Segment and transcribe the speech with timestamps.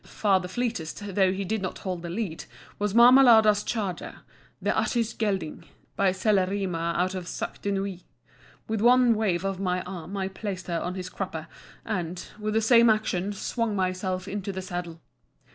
[0.03, 2.45] Far the fleetest, though he did not hold the lead,
[2.79, 4.21] was Marmalada's charger,
[4.59, 5.63] the Atys gelding,
[5.95, 8.03] by Celerima out of Sac de Nuit.
[8.67, 11.45] With one wave of my arm I had placed her on his crupper,
[11.85, 15.03] and, with the same action, swung myself into the saddle.